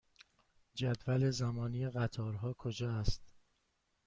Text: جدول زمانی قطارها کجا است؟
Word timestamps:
جدول 0.75 1.31
زمانی 1.31 1.89
قطارها 1.89 2.53
کجا 2.53 2.91
است؟ 2.91 3.33